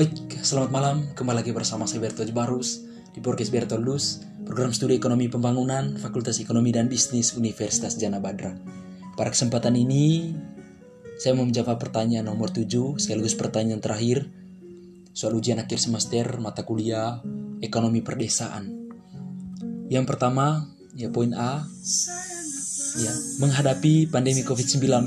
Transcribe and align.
Baik, 0.00 0.40
selamat 0.40 0.72
malam. 0.72 0.96
Kembali 1.12 1.44
lagi 1.44 1.52
bersama 1.52 1.84
saya 1.84 2.00
Berto 2.00 2.24
Barus 2.32 2.88
di 3.12 3.20
podcast 3.20 3.52
Bertolus, 3.52 4.24
program 4.48 4.72
studi 4.72 4.96
ekonomi 4.96 5.28
pembangunan, 5.28 5.92
Fakultas 6.00 6.40
Ekonomi 6.40 6.72
dan 6.72 6.88
Bisnis 6.88 7.36
Universitas 7.36 8.00
Jana 8.00 8.16
Badra. 8.16 8.56
Pada 9.12 9.28
kesempatan 9.28 9.76
ini, 9.76 10.32
saya 11.20 11.36
mau 11.36 11.44
menjawab 11.44 11.76
pertanyaan 11.76 12.32
nomor 12.32 12.48
7 12.48 12.96
sekaligus 12.96 13.36
pertanyaan 13.36 13.84
terakhir 13.84 14.24
soal 15.12 15.36
ujian 15.36 15.60
akhir 15.60 15.76
semester 15.76 16.24
mata 16.40 16.64
kuliah 16.64 17.20
ekonomi 17.60 18.00
perdesaan. 18.00 18.72
Yang 19.92 20.04
pertama, 20.08 20.64
ya 20.96 21.12
poin 21.12 21.36
A, 21.36 21.68
ya 22.96 23.12
menghadapi 23.36 24.08
pandemi 24.08 24.48
COVID-19, 24.48 25.04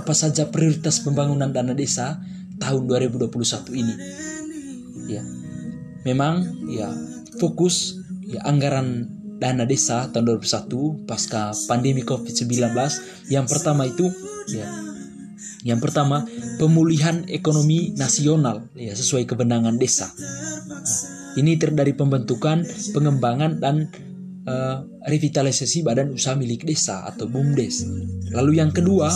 apa 0.00 0.14
saja 0.16 0.48
prioritas 0.48 1.04
pembangunan 1.04 1.52
dana 1.52 1.76
desa 1.76 2.24
tahun 2.60 2.86
2021 2.86 3.32
ini? 3.80 3.94
Ya, 5.10 5.24
memang 6.06 6.44
ya 6.70 6.92
fokus 7.40 7.98
ya 8.22 8.44
anggaran 8.46 9.08
dana 9.40 9.64
desa 9.64 10.12
tahun 10.12 10.38
2021 10.38 11.08
pasca 11.08 11.50
pandemi 11.66 12.04
COVID-19 12.04 12.76
yang 13.32 13.48
pertama 13.48 13.88
itu 13.88 14.06
ya 14.52 14.68
yang 15.60 15.76
pertama, 15.76 16.24
pemulihan 16.56 17.28
ekonomi 17.28 17.92
nasional 17.92 18.64
ya 18.72 18.96
sesuai 18.96 19.28
kebenangan 19.28 19.76
desa. 19.76 20.08
Nah, 20.08 20.80
ini 21.36 21.60
dari 21.60 21.92
pembentukan, 21.92 22.64
pengembangan 22.96 23.60
dan 23.60 23.92
uh, 24.48 24.80
revitalisasi 25.04 25.84
badan 25.84 26.16
usaha 26.16 26.32
milik 26.32 26.64
desa 26.64 27.04
atau 27.04 27.28
BUMDes. 27.28 27.84
Lalu 28.32 28.56
yang 28.56 28.72
kedua, 28.72 29.12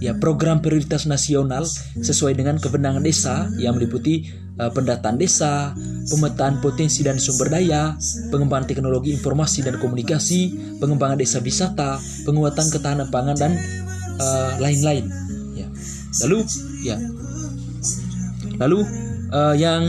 ya 0.00 0.12
program 0.16 0.60
prioritas 0.60 1.08
nasional 1.08 1.64
sesuai 1.96 2.36
dengan 2.36 2.60
kebenangan 2.60 3.00
desa 3.00 3.48
yang 3.56 3.76
meliputi 3.78 4.28
uh, 4.60 4.68
pendataan 4.72 5.16
desa, 5.16 5.72
pemetaan 6.12 6.60
potensi 6.60 7.00
dan 7.00 7.16
sumber 7.16 7.48
daya, 7.48 7.96
pengembangan 8.28 8.68
teknologi 8.68 9.16
informasi 9.16 9.64
dan 9.64 9.80
komunikasi, 9.80 10.52
pengembangan 10.80 11.16
desa 11.16 11.40
wisata, 11.40 11.96
penguatan 12.28 12.66
ketahanan 12.68 13.08
pangan 13.08 13.36
dan 13.36 13.52
uh, 14.20 14.56
lain-lain. 14.60 15.08
Uh, 15.08 15.26
Lalu 16.24 16.38
ya. 16.80 16.96
Lalu 18.56 18.80
uh, 19.36 19.52
yang 19.52 19.84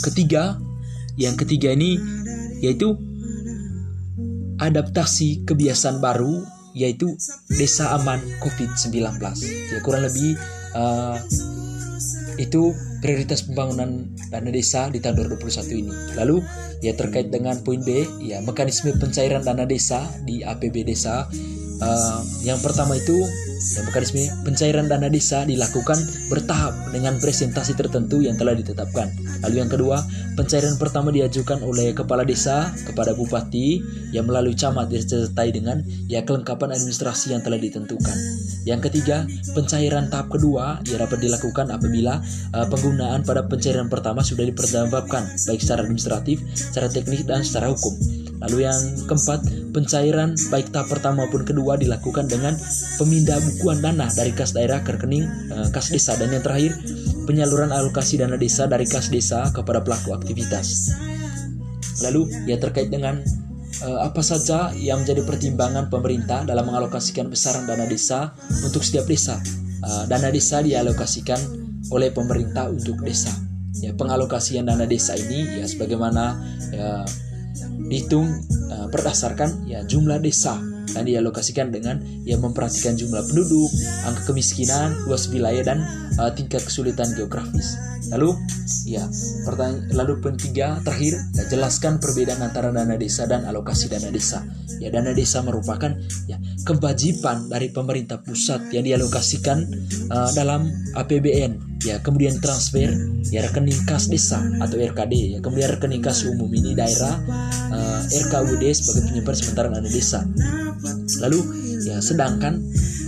ketiga, 0.00 0.56
yang 1.20 1.36
ketiga 1.36 1.76
ini 1.76 2.00
yaitu 2.64 2.96
adaptasi 4.56 5.44
kebiasaan 5.44 6.00
baru 6.00 6.40
yaitu 6.74 7.14
desa 7.48 7.94
aman 7.94 8.20
COVID-19. 8.42 9.22
Ya 9.72 9.78
kurang 9.80 10.04
lebih 10.04 10.34
uh, 10.74 11.16
itu 12.34 12.74
prioritas 12.98 13.46
pembangunan 13.46 14.10
dana 14.28 14.50
desa 14.50 14.90
di 14.90 14.98
tahun 14.98 15.30
2021 15.38 15.80
ini. 15.80 15.92
Lalu 16.18 16.36
ya 16.82 16.92
terkait 16.98 17.30
dengan 17.30 17.54
poin 17.62 17.78
B, 17.78 18.02
ya 18.24 18.42
mekanisme 18.42 18.90
pencairan 18.98 19.46
dana 19.46 19.64
desa 19.64 20.02
di 20.26 20.42
APB 20.42 20.82
desa. 20.82 21.30
Uh, 21.82 22.22
yang 22.46 22.60
pertama 22.62 22.94
itu 22.94 23.26
dan 23.74 23.88
mekanisme 23.88 24.28
pencairan 24.44 24.86
dana 24.86 25.08
desa 25.08 25.48
dilakukan 25.48 25.96
bertahap 26.28 26.76
dengan 26.92 27.16
presentasi 27.16 27.72
tertentu 27.72 28.20
yang 28.20 28.36
telah 28.36 28.52
ditetapkan. 28.52 29.08
Lalu 29.40 29.56
yang 29.64 29.70
kedua, 29.72 30.04
pencairan 30.36 30.76
pertama 30.76 31.08
diajukan 31.08 31.64
oleh 31.64 31.96
kepala 31.96 32.28
desa 32.28 32.70
kepada 32.84 33.16
bupati 33.16 33.80
yang 34.12 34.28
melalui 34.28 34.52
camat 34.52 34.92
disertai 34.92 35.48
dengan 35.48 35.80
ya 36.06 36.22
kelengkapan 36.22 36.76
administrasi 36.76 37.32
yang 37.32 37.40
telah 37.40 37.56
ditentukan. 37.56 38.16
Yang 38.68 38.92
ketiga, 38.92 39.28
pencairan 39.52 40.08
tahap 40.12 40.32
kedua 40.32 40.80
ia 40.88 40.96
dapat 41.00 41.20
dilakukan 41.20 41.72
apabila 41.72 42.20
uh, 42.52 42.66
penggunaan 42.68 43.24
pada 43.24 43.44
pencairan 43.48 43.88
pertama 43.88 44.20
sudah 44.20 44.44
dipertambahkan 44.44 45.40
baik 45.48 45.60
secara 45.60 45.84
administratif, 45.84 46.40
secara 46.52 46.88
teknis 46.92 47.24
dan 47.24 47.40
secara 47.44 47.72
hukum. 47.72 47.92
Lalu 48.44 48.68
yang 48.68 48.80
keempat, 49.08 49.40
pencairan 49.72 50.36
baik 50.52 50.68
tahap 50.68 50.92
pertama 50.92 51.24
maupun 51.24 51.48
kedua 51.48 51.80
dilakukan 51.80 52.28
dengan 52.28 52.52
pemindah 53.00 53.40
bukuan 53.40 53.80
dana 53.80 54.06
dari 54.12 54.36
kas 54.36 54.52
daerah 54.52 54.84
ke 54.84 54.94
rekening 54.94 55.24
uh, 55.50 55.68
kas 55.72 55.88
desa 55.88 56.14
dan 56.20 56.30
yang 56.30 56.44
terakhir 56.44 56.76
penyaluran 57.24 57.72
alokasi 57.72 58.20
dana 58.20 58.36
desa 58.36 58.68
dari 58.68 58.84
kas 58.84 59.08
desa 59.08 59.48
kepada 59.50 59.80
pelaku 59.80 60.12
aktivitas. 60.12 60.92
Lalu 62.04 62.28
ya 62.44 62.60
terkait 62.60 62.92
dengan 62.92 63.18
uh, 63.82 63.98
apa 64.04 64.20
saja 64.20 64.76
yang 64.76 65.02
menjadi 65.02 65.24
pertimbangan 65.24 65.88
pemerintah 65.88 66.44
dalam 66.44 66.68
mengalokasikan 66.68 67.32
besaran 67.32 67.64
dana 67.64 67.88
desa 67.88 68.36
untuk 68.60 68.84
setiap 68.84 69.08
desa. 69.08 69.40
Uh, 69.80 70.04
dana 70.04 70.28
desa 70.28 70.60
dialokasikan 70.60 71.40
oleh 71.92 72.12
pemerintah 72.12 72.68
untuk 72.68 73.00
desa. 73.00 73.32
Ya, 73.82 73.90
pengalokasian 73.92 74.70
dana 74.70 74.86
desa 74.86 75.18
ini 75.18 75.60
ya 75.60 75.66
sebagaimana 75.66 76.38
ya, 76.70 77.02
dihitung 77.76 78.26
uh, 78.70 78.86
berdasarkan 78.90 79.68
ya 79.68 79.82
jumlah 79.84 80.18
desa 80.22 80.58
dan 80.94 81.10
dialokasikan 81.10 81.74
dengan 81.74 81.98
ya 82.22 82.38
memperhatikan 82.38 82.94
jumlah 82.94 83.26
penduduk, 83.26 83.70
angka 84.06 84.30
kemiskinan, 84.30 84.94
luas 85.10 85.26
wilayah 85.32 85.64
dan 85.66 85.78
uh, 86.20 86.30
tingkat 86.30 86.62
kesulitan 86.62 87.10
geografis. 87.18 87.74
Lalu 88.12 88.36
ya 88.84 89.02
pertanyaan 89.48 89.90
lalu 89.96 90.20
poin 90.20 90.36
tiga 90.36 90.78
terakhir 90.84 91.16
ya, 91.34 91.44
jelaskan 91.48 91.98
perbedaan 91.98 92.44
antara 92.44 92.68
dana 92.68 92.94
desa 93.00 93.24
dan 93.24 93.48
alokasi 93.48 93.90
dana 93.90 94.12
desa. 94.12 94.44
Ya 94.78 94.92
dana 94.92 95.16
desa 95.16 95.40
merupakan 95.40 95.96
ya 96.28 96.36
kewajiban 96.62 97.48
dari 97.48 97.72
pemerintah 97.72 98.20
pusat 98.20 98.70
yang 98.70 98.84
dialokasikan 98.84 99.64
uh, 100.12 100.30
dalam 100.36 100.68
APBN 100.94 101.73
ya 101.84 102.00
kemudian 102.00 102.40
transfer 102.40 102.88
ya 103.28 103.44
rekening 103.44 103.84
kas 103.84 104.08
desa 104.08 104.40
atau 104.58 104.80
RKD 104.80 105.12
ya. 105.36 105.38
Kemudian 105.44 105.68
rekening 105.76 106.00
kas 106.00 106.24
umum 106.24 106.48
ini 106.50 106.72
daerah 106.72 107.20
uh, 107.70 108.00
RKUD 108.08 108.64
sebagai 108.72 109.12
penyimpan 109.12 109.34
sementara 109.36 109.68
dana 109.68 109.86
desa. 109.88 110.24
Lalu 111.20 111.40
ya 111.84 112.00
sedangkan 112.00 112.56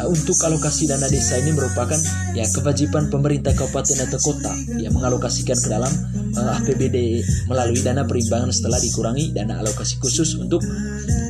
uh, 0.05 0.09
untuk 0.13 0.37
alokasi 0.45 0.85
dana 0.85 1.09
desa 1.09 1.41
ini 1.41 1.57
merupakan 1.57 1.99
ya 2.37 2.45
kewajiban 2.53 3.09
pemerintah 3.09 3.57
kabupaten 3.57 3.97
atau 4.05 4.21
kota 4.21 4.53
yang 4.77 4.93
mengalokasikan 4.93 5.57
ke 5.57 5.69
dalam 5.73 5.93
uh, 6.37 6.61
APBD 6.61 7.25
melalui 7.49 7.81
dana 7.81 8.05
perimbangan 8.05 8.53
setelah 8.53 8.77
dikurangi 8.77 9.33
dana 9.33 9.65
alokasi 9.65 9.97
khusus 10.05 10.37
untuk 10.37 10.61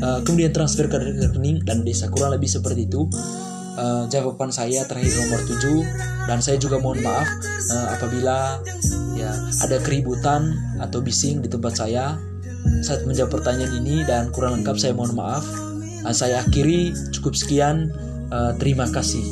uh, 0.02 0.18
kemudian 0.26 0.50
transfer 0.50 0.90
ke 0.90 0.98
rekening 0.98 1.62
dan 1.62 1.86
desa. 1.86 2.10
Kurang 2.10 2.34
lebih 2.34 2.50
seperti 2.50 2.90
itu 2.90 3.06
uh, 3.78 4.04
jawaban 4.10 4.50
saya 4.50 4.82
terakhir 4.88 5.12
nomor 5.22 5.41
7 5.44 6.28
dan 6.28 6.38
saya 6.42 6.56
juga 6.59 6.81
mohon 6.82 7.00
maaf 7.00 7.28
uh, 7.72 7.88
apabila 7.97 8.60
ya 9.16 9.31
ada 9.62 9.76
keributan 9.81 10.56
atau 10.82 11.00
bising 11.00 11.44
di 11.44 11.48
tempat 11.48 11.78
saya. 11.78 12.19
Saat 12.82 13.06
menjawab 13.06 13.31
pertanyaan 13.31 13.78
ini 13.78 14.03
dan 14.03 14.34
kurang 14.34 14.60
lengkap 14.60 14.76
saya 14.76 14.92
mohon 14.92 15.14
maaf. 15.14 15.47
Uh, 16.03 16.10
saya 16.10 16.42
akhiri. 16.42 16.92
Cukup 17.14 17.38
sekian. 17.38 17.94
Uh, 18.26 18.59
terima 18.59 18.91
kasih 18.91 19.22